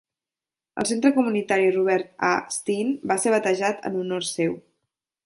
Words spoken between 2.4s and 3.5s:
Steen va ser